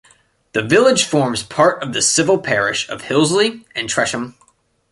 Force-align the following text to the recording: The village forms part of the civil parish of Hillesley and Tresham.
The 0.53 0.63
village 0.63 1.03
forms 1.05 1.43
part 1.43 1.83
of 1.83 1.93
the 1.93 2.01
civil 2.01 2.39
parish 2.39 2.89
of 2.89 3.03
Hillesley 3.03 3.65
and 3.75 3.87
Tresham. 3.87 4.33